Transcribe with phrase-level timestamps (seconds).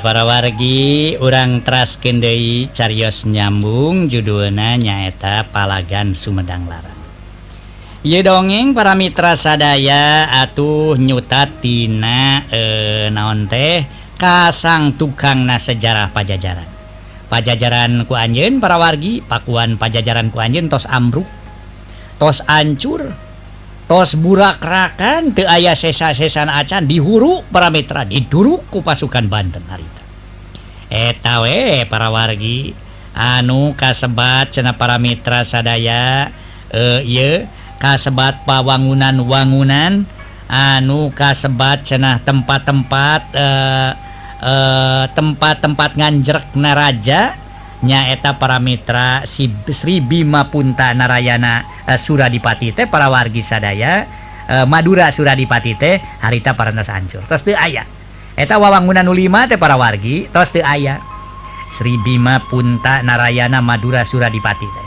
[0.00, 6.98] para wargi urang traskendei Carios nyambung judulna nyaeta Palagan Sumedang Larang.
[8.00, 13.84] Ye dongeng para mitra sadaya atuh nyutatina eh, naon teh
[14.16, 16.68] kasang tukang na sejarah pajajaran.
[17.28, 21.28] Pajajaran ku Anjen para wargi pakuan pajajaran ku Anjen tos ambruk
[22.16, 23.12] tos ancur
[23.90, 30.02] tos burak rakan ke ayah sesa-sesan acan dihuru para paramera didurukku pasukan Banten harita.
[30.86, 32.70] Etawe para wargi
[33.18, 36.30] anu kasebat cena para Mitra sadaya
[36.70, 37.50] eh ye
[37.82, 40.06] kasebat pawangunan wangunan
[40.46, 43.90] anu kasebat cenah tempat-tempat eh,
[44.38, 47.39] eh, tempat-tempat nganjrek naraja
[47.82, 54.04] nyaeta para Mitra si Sri Bima Punta Narayana eh, Suradipati teh para wargi sadaya
[54.48, 57.84] eh, Madura Suradipati teh harita parantas hancur terus aya.
[58.36, 61.00] Eta wawangunan nulima teh para wargi terus aya.
[61.70, 64.86] Sri Bima Punta Narayana Madura Suradipati teh.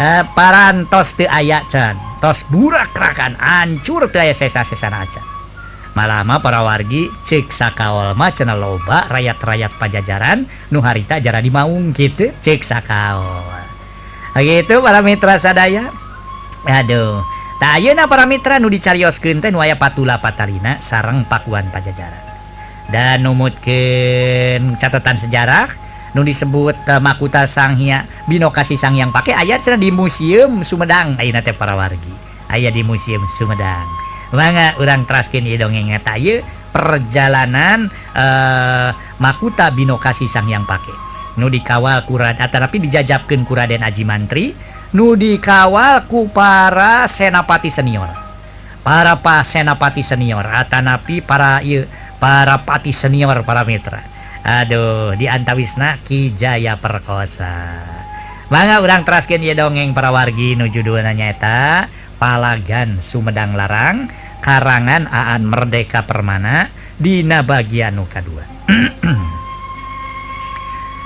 [0.00, 1.98] Eh, parantos teu aya can.
[2.24, 5.29] Tos burak rakan hancur teu aya sesa-sesana acan.
[5.94, 12.62] malama para wargi ceksa Kaolma channel loba rakyat-rakyat pajajaran Nuharita jara di maung gitu cek
[12.62, 13.46] sakaol.
[14.38, 15.90] Gitu para Mitra sadaya.
[16.62, 17.24] Aduh
[17.58, 22.30] tayuna para Mitra nu dicarios keten waya patula Patalina sarang Pakuan pajajaran.
[22.90, 25.70] Dan numutkin catatan sejarah
[26.14, 31.42] nu disebut uh, Makuta Sanghya binokasi Sang yang pakai ayat sedang di Museum Sumedang Aina
[31.54, 32.14] para wargi.
[32.50, 34.09] Ayah di Museum Sumedang.
[34.30, 42.34] banget orang traskin dongeng tay perjalanan eh Makuta binokasi sang yang pakai Nudi kawal Quran
[42.36, 44.52] tapi dijajabkeun ku Raden Aji Mantri.
[44.90, 48.10] Nu dikawal ku para senapati senior.
[48.82, 50.42] Para pa senapati senior.
[50.42, 51.86] Atanapi para ieu
[52.20, 54.04] para pati senior para Mitra
[54.44, 57.99] Aduh di antawisna Ki Jaya perkosa.
[58.50, 61.86] Mangga urang traskin ieu dongeng para wargi nu judulna nyaeta
[62.20, 64.10] Palagan Sumedang Larang
[64.44, 66.68] karangan Aan Merdeka Permana
[67.00, 69.30] Dina bagian nuka 2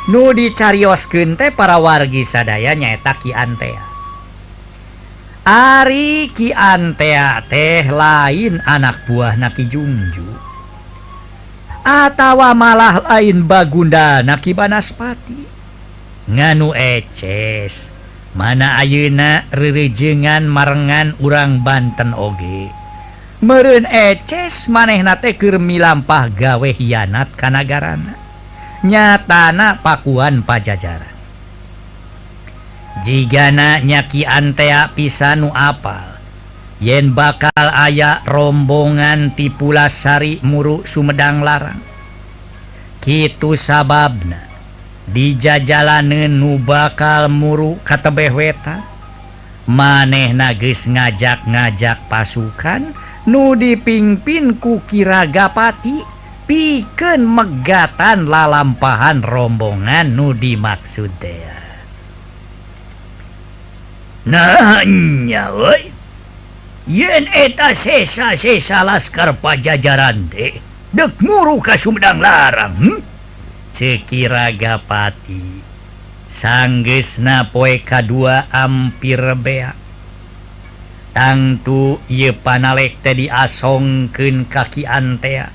[0.04, 3.80] Nu dicarioskeun teh para wargi sadaya nyaeta Ki Antea.
[5.48, 10.28] Ari Ki Antea teh lain anak buah Naki Jungju.
[11.88, 15.53] Atawa malah lain Bagunda Naki Banaspati
[16.28, 17.92] nganu eces.
[18.34, 22.66] Mana Ayeuna rerejengan marengan urang Banten oge.
[23.44, 28.24] Meren eces maneh natekirmi lampah gawe hianat kanagaran
[28.84, 31.14] nyatana pakuan pajajaran.
[33.00, 36.14] Jigana nyaki antea pisanu apal
[36.78, 41.80] yen bakal aya rombongan tipulasari muruk Sumedang larang.
[43.00, 44.43] Kitu sababna
[45.08, 48.80] dijajalanen nu bakal muru katabehweta
[49.68, 52.92] maneh nagis ngajak-ngajak pasukan
[53.28, 56.04] nu dipingpin kukiragapati
[56.44, 61.54] piken megatan lalampahan rombongan nu dimaksud dea
[64.24, 65.92] nahnya woi.
[66.84, 70.52] Yen eta sesa sesa laskar pajajaran teh
[70.92, 73.00] dek muru ka Sumedang larang hmm?
[73.74, 75.58] Cekiragapati.
[76.30, 78.14] Sangges napoe K2
[78.54, 79.74] ampir bea.
[81.10, 85.50] Tangtu ye panalek tadi diasongken kaki antea.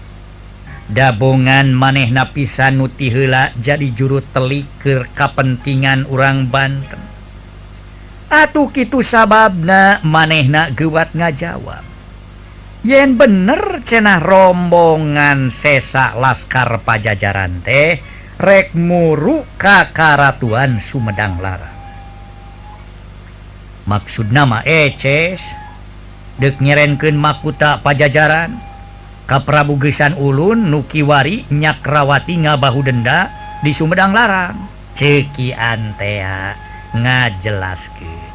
[0.91, 6.99] Dabongan maneh napisan nuti hela jadi juru telikir kapentingan urang Banten.
[8.27, 11.88] Atuh Kitu sababna manehnak gewat ngajawab.
[12.85, 17.99] yen bener cenah rombongan sesa laskar pajajaran teh
[18.39, 21.71] rek muru kakaratuan Sumedang Lara
[23.83, 25.55] maksud nama eces
[26.39, 28.55] dek nyerenkeun makuta pajajaran
[29.27, 33.29] ka Prabu Gesan Ulun Nukiwari nyakrawati ngabahu denda
[33.59, 34.55] di Sumedang Larang
[34.95, 36.55] ceki antea
[36.95, 38.28] ngajelaskeun.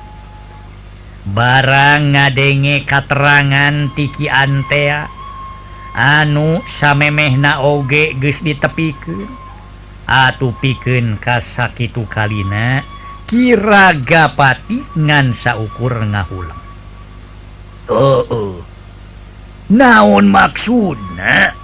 [1.25, 5.09] barang ngadenge katerangan tiki antea
[5.97, 9.31] anu samemeh naoge geus ditepikeun
[10.05, 12.85] atuh piken kasakitu kalina
[13.25, 16.61] kiragapati ngan saukur ngahulang.
[17.89, 18.57] Oh, oh.
[19.73, 21.57] naon maksudna?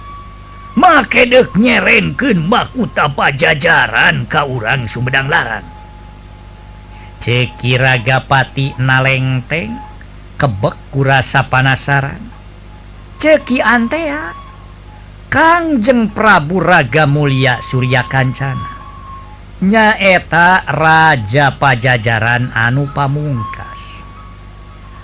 [0.71, 5.67] Make dek nyerenkeun makuta pajajaran ka urang Sumedang Larang.
[7.21, 9.77] cekiragapati nalengteng
[10.41, 12.17] kebek kurasa panasaran.
[13.21, 14.33] Ceki antea
[15.29, 18.67] Kangjeng Prabu Raga Mulia Surya Kancana.
[19.61, 24.01] Nyaeta Raja Pajajaran Anu Pamungkas.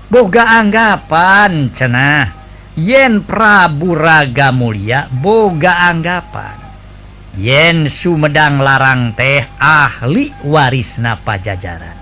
[0.10, 2.34] Boga anggapan cenah
[2.74, 6.58] Yen Prabu Raga Mulia Boga anggapan.
[7.38, 11.97] Yen Sumedang Larang teh ahli warisna Pajajaran.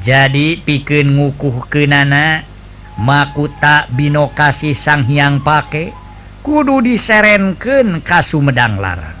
[0.00, 2.44] jadi piken ngukuh ke nana
[3.00, 5.92] makuta bino kasih sang Hyang pakai
[6.40, 9.16] kudu diserenken kas Sumedang larang.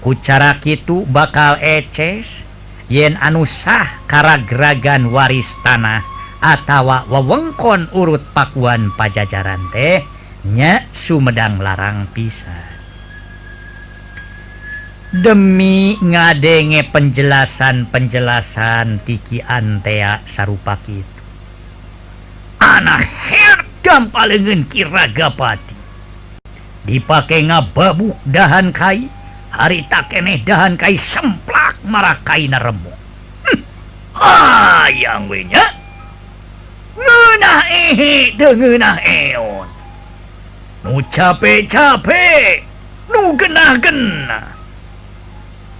[0.00, 2.48] Kucara itu bakal eces
[2.88, 6.00] yen anu sah karageragan waris tanah
[6.40, 10.00] atawa wewengkon urut pakuan pajajaran teh
[10.48, 12.69] nya Sumedang larang pisah
[15.10, 21.02] demi ngadenge penjelasan-penjelasan tiki antea sarupa itu.
[22.62, 25.74] Anak hergam palingan kiragapati
[26.86, 29.10] dipakai ngababuk dahan kai
[29.50, 32.94] hari tak keneh dahan kai semplak marah kai naremu.
[33.50, 33.60] Hm.
[34.14, 35.74] ah yang wenya.
[36.94, 37.66] Ngenah
[39.02, 39.66] eon.
[40.86, 42.62] Nu capek-capek
[43.10, 44.49] nu genah-genah.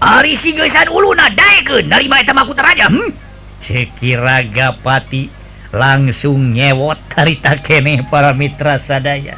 [0.01, 2.89] Ari sigesan ulu nadaikeun dari mah eta makuta raja.
[2.89, 3.13] Hmm?
[3.61, 5.29] Sekira Gapati
[5.77, 9.37] langsung nyewot harita keneh para mitra sadaya.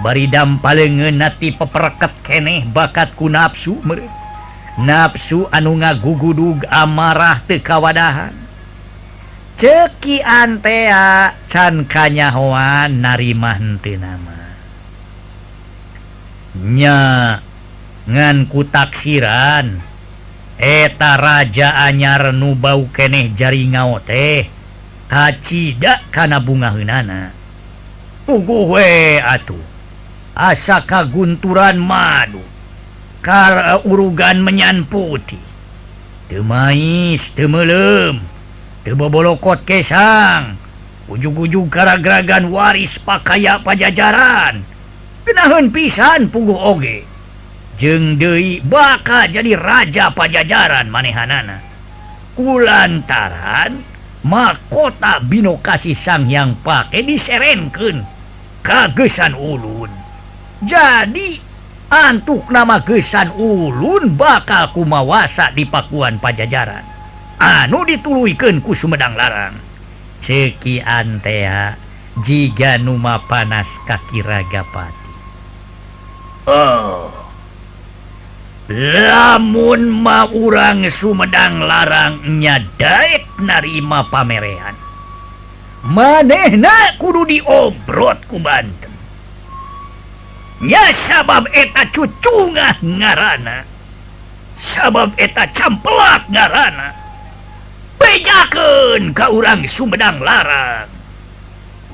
[0.00, 4.08] Baridam palengeun nati pepereket keneh bakat ku nafsu mere.
[4.80, 8.32] Nafsu anu ngagugudug amarah teu kawadahan.
[9.56, 14.36] Ceki antea can kanyahoan narima henteu nama.
[16.60, 16.96] Nya
[18.06, 19.82] nganku taksiran.
[20.56, 24.48] Eta raja anyar nubau keneh jari ngao teh.
[25.06, 27.36] Kacidak kana bungaunana
[28.26, 29.62] puguwe atuh.
[30.36, 32.42] Asa kagunturan madu.
[33.22, 35.40] Kar urugan menyan putih.
[36.28, 38.20] Temais temelem
[38.82, 40.58] tebobolokot kesang.
[41.06, 44.60] Ujug-ujug gara-geragan waris pakaya pajajaran.
[45.22, 47.06] Kenahun pisan pugu oge.
[47.76, 51.60] jeng Dei baka jadi raja pajajaran manehanana.
[52.36, 53.80] Kulantaran
[54.24, 58.04] mahkota binokasi sang yang pakai diserenken
[58.64, 59.88] kagesan ulun.
[60.64, 61.38] Jadi
[61.92, 66.82] antuk nama gesan ulun bakal kumawasa di Pakuan pajajaran.
[67.36, 69.54] Anu dituluikan ku Sumedang larang.
[70.24, 71.76] Ceki antea
[72.24, 75.12] jika Numa panas kaki ragapati.
[76.48, 77.15] Oh.
[78.70, 84.86] lamun mau urang Sumedang larangnya Daek narima pamerean
[85.86, 88.90] manehna kudu diobrot ku Banten.
[90.90, 93.62] Sabab eta cucunga ngarana.
[94.58, 96.90] Sabab eta campelak ngarana.
[97.96, 100.90] Bejaken kau urang Sumedang larang.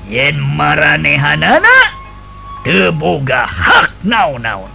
[0.09, 1.95] Yen maranehanana
[2.65, 4.72] teboga hak naon-naon.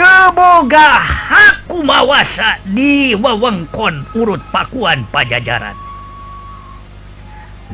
[0.00, 0.96] teboga
[1.28, 5.76] aku mawasa di wewengkon urut pakuan pajajaran.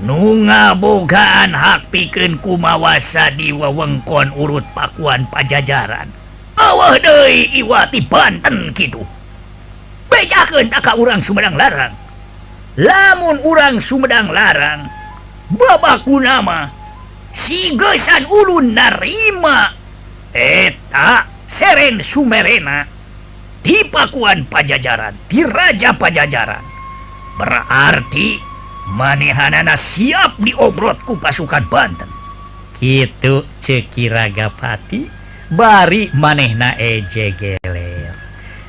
[0.02, 6.11] Nunga bogaan hak piken kumawasa di wewengkon urut pakuan pajajaran.
[6.59, 9.06] Awah deui iwati Banten gitu
[10.11, 11.95] becakeun tak urang Sumedang larang.
[12.75, 14.83] Lamun urang Sumedang larang
[15.54, 16.75] babaku nama
[17.30, 19.71] sigesan ulun narima.
[20.35, 22.83] Eh, Eta Seren Sumerena
[23.62, 26.65] di Pakuan Pajajaran di Raja Pajajaran.
[27.38, 28.35] Berarti
[28.91, 32.11] manehanana siap diobrotku pasukan Banten.
[32.75, 35.07] Gitu cekiragapati
[35.55, 38.12] bari manehna ejegeler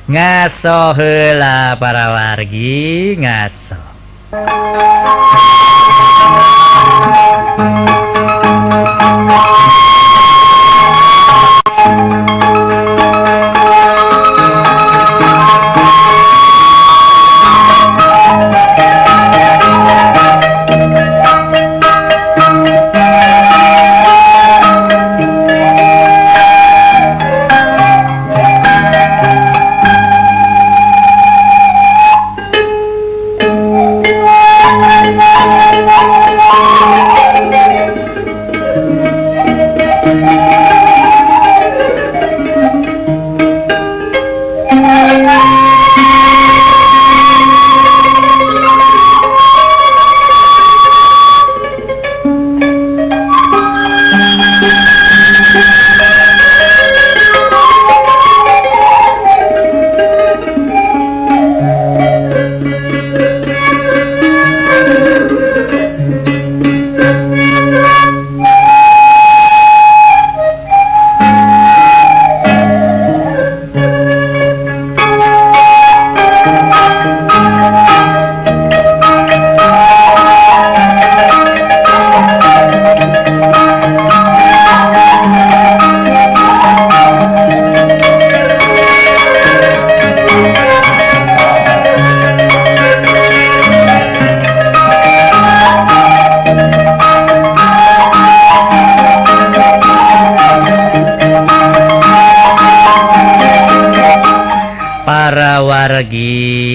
[0.08, 3.76] ngaso heula para wargi ngaso.
[7.58, 9.57] Thank you.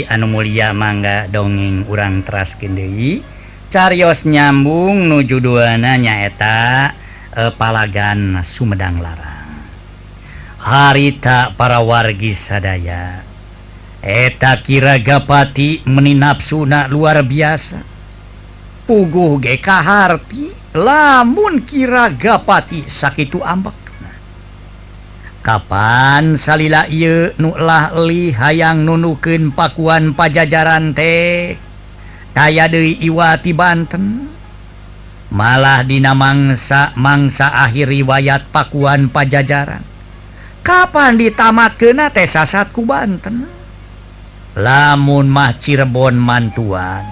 [0.04, 3.24] Abdi anu Mulia mangga dongeng urang Traskindei
[3.72, 6.92] Carios nyambung nujuduana nyaeta
[7.32, 9.64] e, Palagan Sumedang Larang.
[10.60, 13.24] Harita para wargi sadaya.
[14.04, 17.80] Eta kiragapati meninap sunak luar biasa.
[18.84, 23.83] Puguh GKharti lamun kiragapati sakit ambek.
[25.44, 26.88] Kapan salila
[27.36, 31.60] nulah li hayang nunuken pakuan pajajaran teh
[32.32, 34.32] kaya De Iwati Banten.
[35.36, 39.84] Malah dina mangsa mangsa akhir riwayat pakuan pajajaran.
[40.64, 43.44] Kapan ditamat kena tesasatku Banten?
[44.56, 47.04] Lamun mah Cirebon mantuan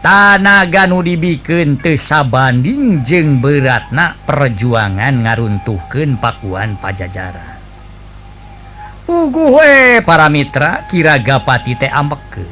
[0.00, 7.49] tanaga nu dibiken tesa banding jeng beratnak perjuangan ngaruntuhken pakuan pajajaran.
[9.10, 12.46] Uguwe para Mitra kiragapati teh ameke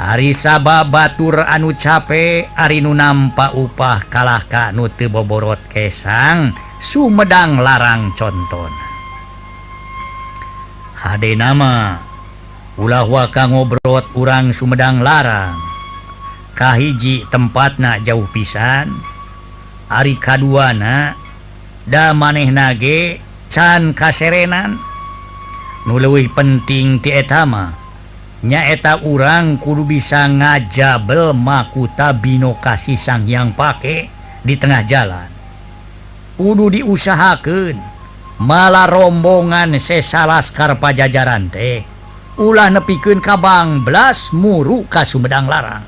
[0.00, 8.16] Ari Sabah Batur anu capek Arinu nampak upah kalah Ka Nuti Boborot Kesang Sumedang larang
[8.16, 8.72] conton.
[10.96, 12.00] HD nama
[12.80, 15.60] ulah waka ngobrot urang Sumedang larang.
[16.56, 18.88] Kahiji tempat na jauh pisan
[19.92, 21.12] Ari kaduana
[21.84, 23.20] da maneh nage
[23.52, 24.93] can kaserenan
[25.84, 27.76] nulewih penting tietama
[28.44, 34.12] nyaeta urang kudu bisa ngajabel makuta binokasi sang yang pakai
[34.44, 35.28] di tengah jalan.
[36.36, 37.80] Udu diusahakan
[38.42, 41.86] malah rombongan sesalaskar pajajaran teh
[42.36, 45.86] ulah nepiken kabang belas muruk kas Sumedang larang.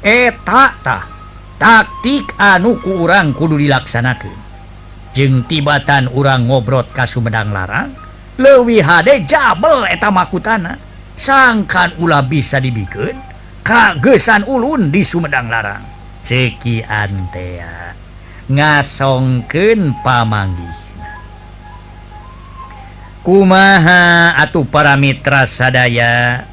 [0.00, 1.04] Etatah
[1.60, 4.32] taktik anuku urang kudu dilaksanakan
[5.12, 7.92] jeng tibatan urang ngobrot kas Sumedang larang
[8.40, 10.80] lewi HD jabel etamakuana
[11.12, 13.20] sangkan ula bisa dibikin
[13.60, 15.84] kagesan ulun di Sumedang Larang.
[16.24, 17.96] Ceki antea
[18.50, 20.68] ngasongken pamanggi
[23.24, 26.44] kumaha atuh para Mitra sadaya?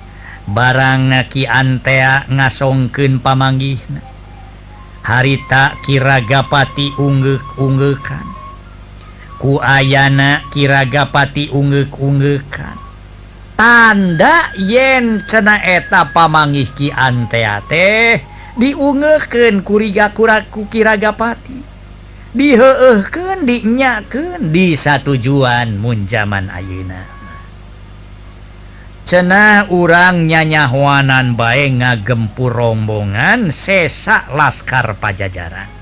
[0.48, 3.76] Barang naki antea ngasongken pamanggi
[5.04, 8.37] harita kiragapati ungguk-unggukan
[9.38, 12.78] ku ayana kiragapati unge-ungekan
[13.58, 18.22] tanda yen cena eta pamangih Ki anteate
[18.58, 21.78] diungeken kuriga kuraku kiragapati.
[22.38, 27.02] Diheehken dinyaken di satu satujuan Munjaman Ayeuna.
[29.08, 35.77] Cena urang nyanyahuanan bae ngagempur rombongan sesak laskar pajajaran.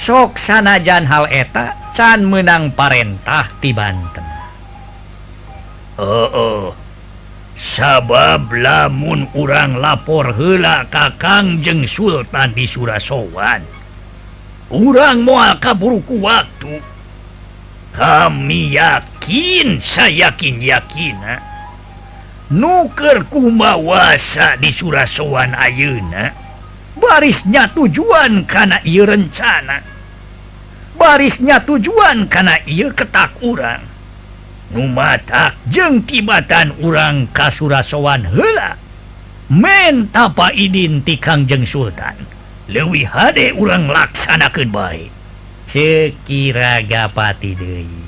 [0.00, 4.24] sok sanajan hal eta can menang parentah di Banten.
[6.00, 6.64] Oh, oh.
[7.52, 13.60] sabab lamun urang lapor hela kakang jeng Sultan di Surasowan.
[14.72, 16.80] Urang mual kaburku waktu.
[17.92, 21.16] Kami yakin saya yakin yakin
[22.50, 26.39] nuker kumawasa di Surasowan Ayeuna.
[27.00, 29.80] barisnya tujuan karena ia rencana.
[30.94, 33.80] Barisnya tujuan karena ia ketak urang.
[34.70, 38.78] Numatak jeng tibatan urang kasurasowan hela
[39.50, 42.14] men tapa idin tikangjeng Sultan.
[42.70, 45.10] Lewi HD urang laksanakan baik
[45.70, 48.02] sekiragapati Dewi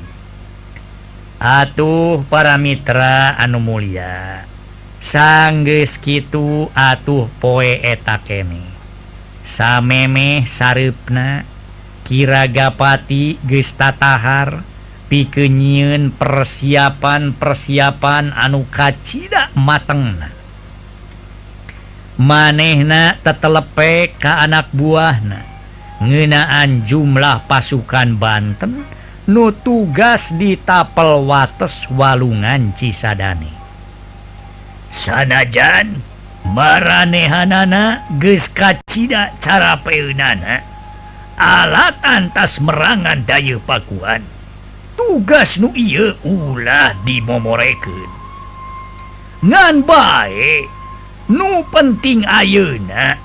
[1.38, 4.46] Atuh para Mitra anu Mulia
[4.98, 8.71] sangges Kitu atuh poe eta kene
[9.42, 11.42] sameme sarrifna
[12.06, 14.62] kiragapati gestatahar
[15.10, 20.18] pikenyiun persiapan persiapan anu kacita mateng
[22.18, 25.52] manehna tetelepe ke anak buahna
[26.02, 28.82] ngenaan jumlah pasukan Banten
[29.30, 33.54] nu tugas di tapel wates walungan Cisadane.
[34.90, 36.11] Sanajan
[36.46, 40.62] maranehanana geskacita cara peunana.
[41.38, 44.22] Alat antas merangan Dayu Pakuan.
[44.94, 48.22] Tugas Nu Iye Ulah dimomorekan
[49.42, 50.70] ngan baik
[51.26, 53.18] Nu penting ayeuna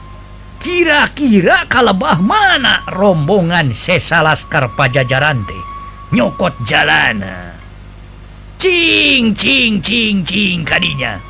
[0.57, 5.63] kira-kira kalebah mana rombongan sesalaskar pajajaran teh
[6.09, 7.53] nyokot jalana?
[8.57, 11.21] Cing cing cing cing kadinya.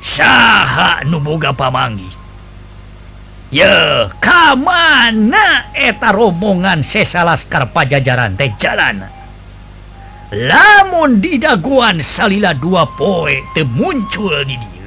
[0.00, 2.08] sah nuboga pamangi.
[3.50, 3.66] Ye
[4.22, 9.02] kamana eta rombongan sesalaskar pajajaran teh jalan?
[10.30, 14.86] Lamun didaguan salila dua poe te muncul di dia.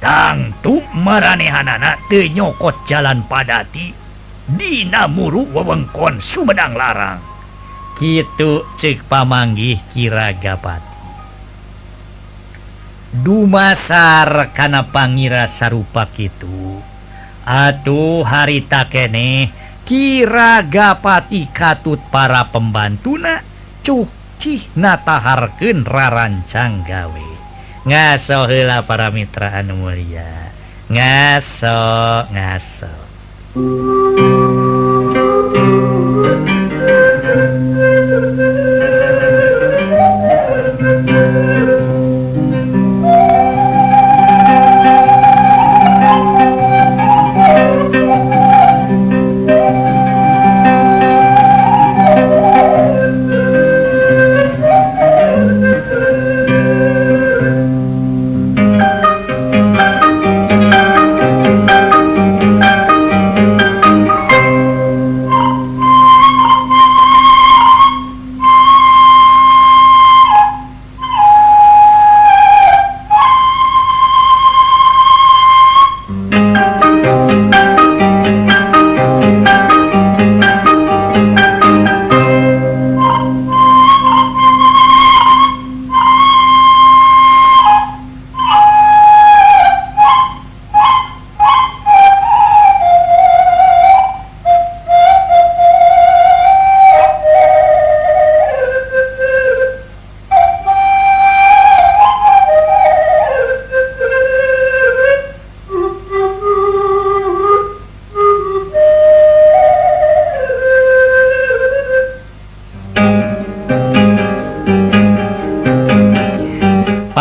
[0.00, 3.92] Tangtu maranehanana te nyokot jalan padati
[4.46, 7.20] dina muru wewengkon Sumedang larang.
[7.98, 10.85] Kitu cek pamanggih kira gapat.
[13.22, 16.80] dumasar karena Pangira sarupa itu
[17.46, 19.54] atuh harita kene
[19.86, 23.38] kiragapati katut para pembantuna
[23.86, 27.28] cuci nataharken rarancang gawe.
[27.86, 30.50] Ngaso hela para mitra anu mulia.
[30.90, 32.90] Ngaso ngaso.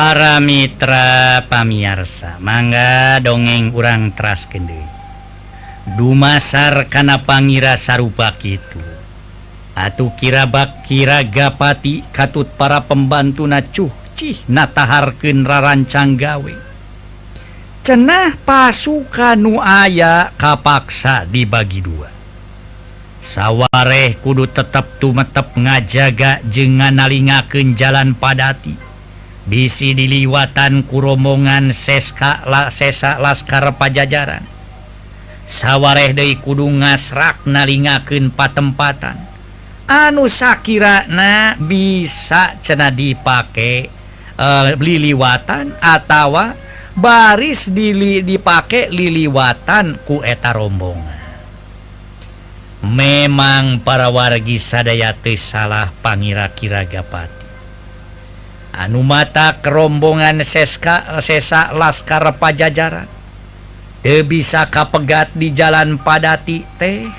[0.05, 4.77] para Mitra pamiarsa mangga dongeng urang tras kede
[5.97, 8.85] dumasar kana Pangira sarupa Kitu.
[9.73, 16.53] Atuh kirabak kira gapati katut para pembantu nacuhci nataharkeun rarancang gawe.
[17.81, 22.13] Cenah pasukan nu aya kapaksa dibagi dua.
[23.25, 28.84] Sawareh kudu tetap tumetep ngajaga jengan nalingakeun jalan padati.
[29.45, 34.41] bisi diliwatan kuromongan seska la sesa laskar pajajaran.
[35.45, 39.21] Sawareh De kudu ngasrak nalingaken patempatan.
[39.85, 43.85] Anu Shakira Shakirana bisa cena dipakai
[44.41, 46.57] uh, eh, liliwatan atawa
[46.97, 51.21] baris dili dipakai liliwatan kueta rombongan.
[52.81, 57.44] Memang para wargi sadaya salah Pangira Kiragapati
[58.75, 63.15] anu mata kerombongan seska sesa laskar pajajaran
[64.05, 67.09] de bisa kapegat di jalan padati teh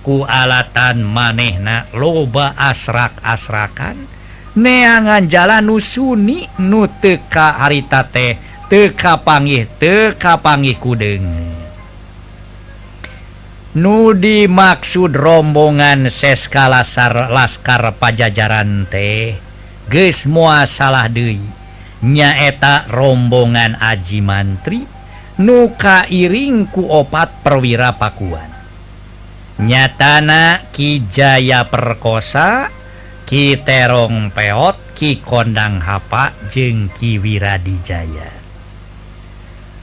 [0.00, 4.08] ku alatan manehna loba asrak-asrakan.
[4.56, 8.40] Neangan jalan nusuni nu teka harita teh
[8.72, 11.28] teka pangih teka pangih kudeng.
[13.76, 19.43] Nu dimaksud rombongan seska lasar laskar pajajaran teh
[19.88, 20.24] Ges
[20.68, 21.40] salah Dei
[22.04, 24.84] nyaeta rombongan Aji mantri
[25.40, 28.52] nuka iringku opat perwira Pakuan.
[29.54, 32.66] Nyatana Kijaya perkosa
[33.22, 38.34] Kiterong peot Ki kondang hapa jeng Kiwiradijaya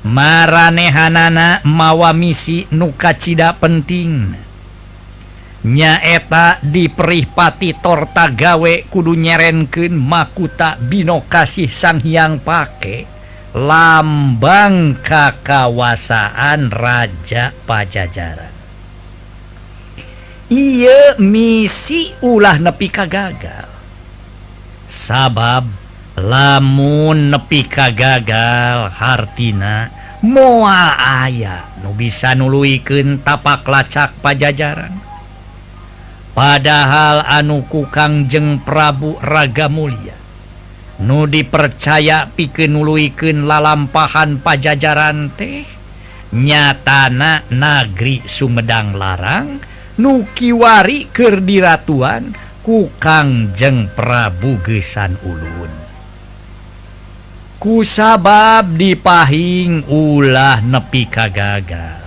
[0.02, 4.34] Maranehanana mawa misi nuka cida penting.
[5.62, 13.06] nyaeta diperihpati torta gawe kudu nyerenken makuta Bino kasih Sanghyang pake.
[13.52, 18.56] Lambang kakawasaan Raja Pajajaran.
[20.52, 23.72] Iye misi ulah nepika gagal
[24.92, 25.64] sabab
[26.20, 29.88] lamun nepika gagal hartina
[30.20, 35.11] mua aya nu bisa nuluiken tapak lacak pajajaran.
[36.32, 40.18] padahal anuku Kangjeng Prabu Raga Mulia.
[41.02, 45.66] Nu dipercaya pikenuluiken lalampahan pajajaran teh
[46.30, 49.60] nyatana Nageri Sumedang Larang
[49.98, 55.74] Nukiwari Kerdiratuan kukangjeng Prabu Gesan Ulun.
[57.62, 62.01] Kusabab dipahing ulah nepi kagaga.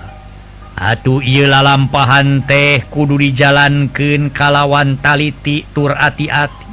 [0.75, 6.65] Atuh ialah lampahan teh kudu dijalankan kalawan taliti tur hati-hati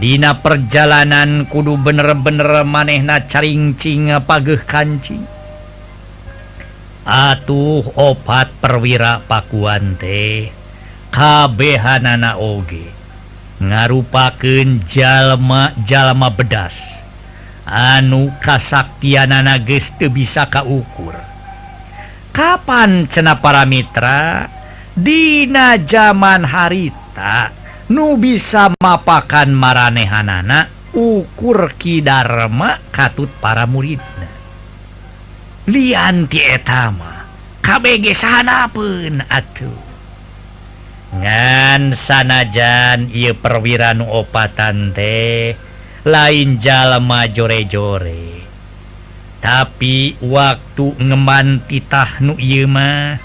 [0.00, 5.28] Dina perjalanan kudu bener-bener manehna caringcing pageh kancing.
[7.04, 10.56] Atuh opat perwira pakuan teh
[11.12, 12.88] kabehanana oge
[13.60, 16.80] ngarupakeun jalma-jalma bedas.
[17.68, 21.29] Anu kasaktianana geus teu bisa kaukur.
[22.30, 24.46] Kapan cena para Mitra
[24.94, 27.50] Dina zaman harita
[27.90, 34.30] nu bisa mapakan maranehanana ukur Kidarma katut para muridna.
[35.70, 37.12] Liantiama
[37.62, 39.80] KBG sana pun atuh.
[41.10, 45.54] Ngan sanajan ia perwiranu opatan teh
[46.06, 48.49] lain jalma jore-jore.
[49.40, 53.16] tapi waktu ngeman titah nu yma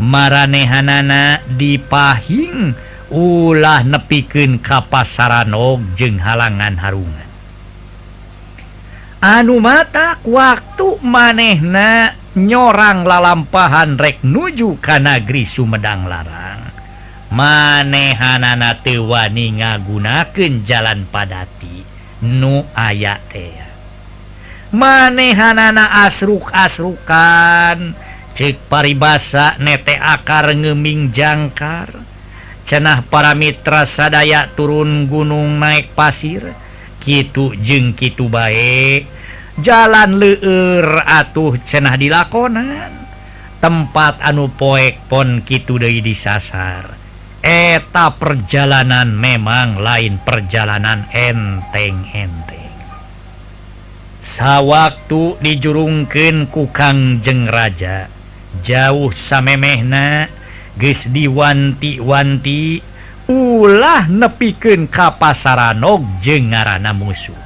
[0.00, 2.74] maranehanana dipahing
[3.12, 7.28] ulah nepiken kapasaranok jeung halangan harungan.
[9.24, 16.60] Anu mata waktu manehna nyorang lalampahan rek nuju ka kanagri Sumedang Larang.
[17.32, 21.82] Manehanana tewani ngagunaken jalan padati
[22.20, 23.63] nu aya teh.
[24.74, 27.94] manehanana asruk-asrukan.
[28.34, 32.02] Cek paribasa nete akar ngeming jangkar.
[32.66, 36.50] Cenah para mitra sadaya turun gunung naik pasir.
[36.98, 39.06] Kitu jeng Kitu baik.
[39.60, 42.90] Jalan leur atuh cenah dilakonan.
[43.62, 46.90] Tempat anu poek pon Kitu dari disasar.
[47.44, 52.53] Eta perjalanan memang lain perjalanan enteng-enteng.
[54.24, 58.08] sawwaktu dijurungken kukang jeng raja.
[58.64, 60.32] Jauh samemehna
[60.80, 62.80] geus diwanti-wanti
[63.28, 65.12] ulah nepiken ka
[66.24, 67.36] jeng jeung musuh.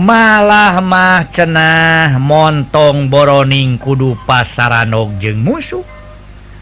[0.00, 5.86] Malah mah cenah montong boroning kudu pasaranog jeng musuh.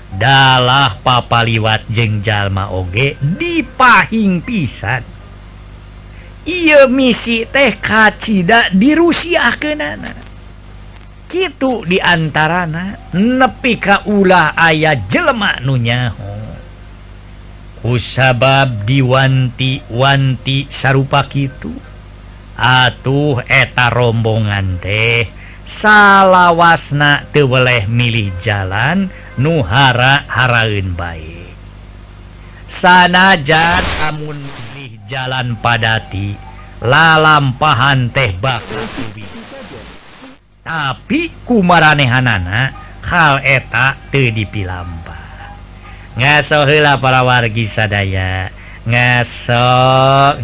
[0.09, 5.17] Dalah papa liwat jeng jalma oge dipahing pisan.
[6.48, 10.16] Iye misi teh kacita di Rusia kenana
[11.28, 16.40] gitu diantarana nepi ka ulah ayah jelemak nunyaho
[17.84, 21.70] kusabab diwanti-wanti sarupa kitu.
[22.58, 25.30] Atuh eta rombongan teh
[25.62, 31.54] salahwasna teweleh milih jalan nuhara Haraun baik
[32.66, 34.42] sanajan amun
[35.08, 36.36] jalan padati
[36.84, 39.38] lalampahan teh bakal subi
[40.68, 42.76] tapi kumaranehanana
[43.08, 45.16] hal eta teu dipilampa.
[46.20, 48.52] Ngaso heula para wargi sadaya
[48.84, 49.64] ngaso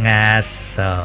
[0.01, 0.97] ngaso.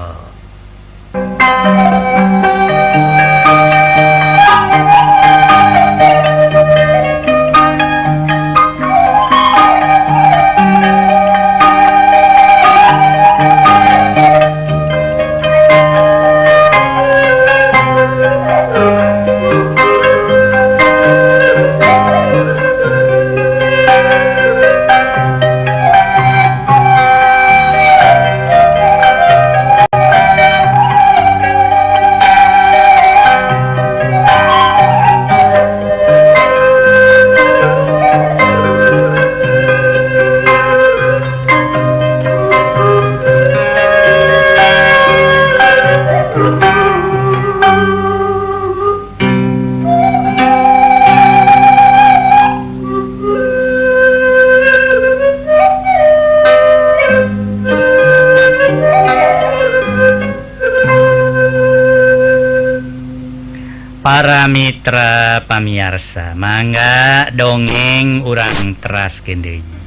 [64.47, 69.81] Mitra pamiarsa mangga dongeng urang teraskendeji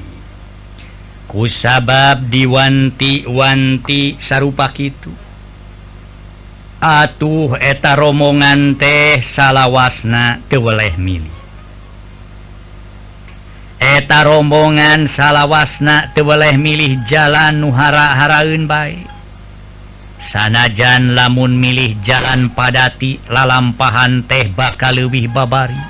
[1.30, 5.14] kusabab diwanti-wanti sarupa itu
[6.82, 11.30] atuh eta romongan teh salahwasna teweleh milih.
[13.78, 19.11] Eta rombongan salahwasna teweleh milih jalan nuhara-haraun baik
[20.22, 25.82] sanajan lamun milih jalan padati lalampahan teh bakal lewih babari.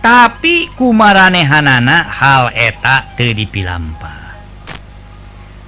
[0.00, 4.24] Tapi kumaranehanana hal etak te dipilampah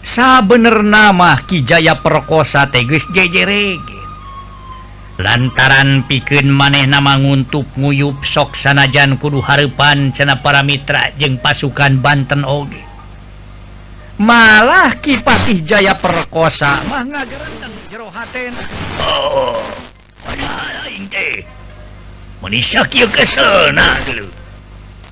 [0.07, 4.01] sabener nama Kijaya perkosa teges jejerege.
[5.21, 12.01] Lantaran piken maneh nama nguntup nguyup sok sanajan kudu Harpan cena para mitra jeung pasukan
[12.01, 12.86] Banten Oge.
[14.17, 16.81] malah Kipatih Jaya perkosa.
[16.89, 18.53] Mah ngagerentan jero haten.
[19.05, 19.61] Oh, oh
[20.25, 20.49] mana
[20.89, 21.45] aing teh
[22.41, 24.33] manisya kieu kesana geulah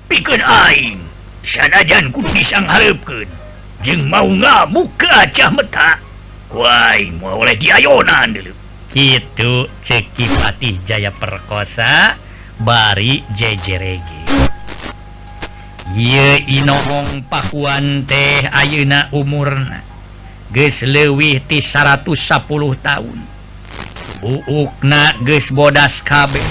[0.09, 0.99] pikeun aing
[1.45, 3.29] sanajan kudu disangharepkeun
[3.85, 6.01] jeung mau ngamuk ke acah meta.
[6.49, 8.57] Ku aing mau oleh diayonan deulah
[8.89, 12.15] kitu cek Kipatih Jaya perkosa
[12.57, 14.44] bari jejerege.
[15.93, 19.85] ye Inong Pakuan teh Ayeuna umurna
[20.49, 22.15] guys lewih ti 110
[22.81, 23.19] tahun.
[24.23, 26.41] Buukna guys bodas KB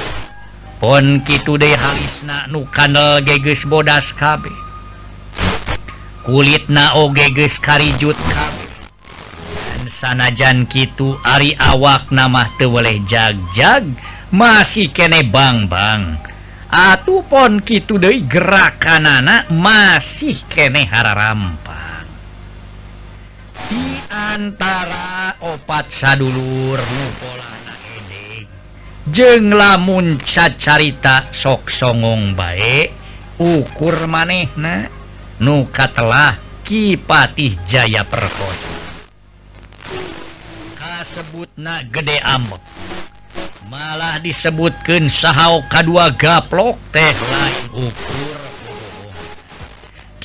[0.85, 4.53] pon kitu deh halisna nu kanal geges bodas KB
[6.29, 8.57] kulit na ogeges karijut KB
[9.65, 13.97] dan sanajan kitu Ari awak nama teweleh jag jag
[14.29, 16.21] masih kene bang bang
[16.75, 22.07] Atuh pon gitu De gerakan anak masih kene Hararampang rampang
[23.71, 26.83] diantara opat sadulur
[29.07, 32.91] jeng lamun cacarita sok songong baik
[33.39, 34.91] ukur manehna
[35.39, 38.59] nuka telah Kipatih Jaya perkot
[40.75, 42.65] kasebut na gede ambek.
[43.69, 48.39] malah disebutkan sahau K2 gaplok teh lain ukur.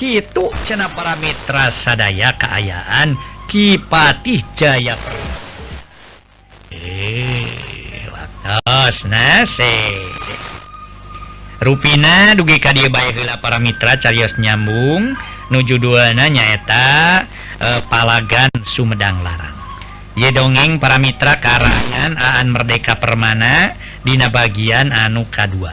[0.00, 3.20] Gitu cena para mitra sadaya keayaan
[3.50, 4.96] Kipatih Jaya.
[6.72, 7.44] Eh,
[11.60, 15.12] Ruina dugi Kadila para mitra Carios nyambung
[15.52, 17.28] nuju duana nyaeta
[17.60, 19.59] e, Palagan Sumedang Larang.
[20.18, 25.70] ye dongeng para Mitra karangan Aan Merdeka Permana Dina bagian anu K2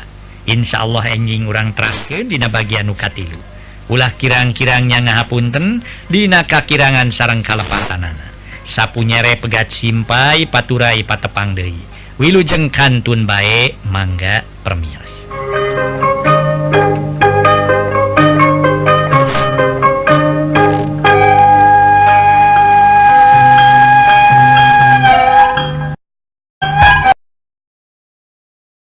[0.47, 3.39] Insya Allah enjing urang terakhir Dina bagian nukatilu
[3.87, 8.27] ulah kirang-kirangnya ngahapunten Dina kakirangan sarang kalepatanana.
[8.67, 11.79] Sapunyere pegat simpai paturai patepang Dehi
[12.17, 15.29] Wilujeng kantun baik mangga permias.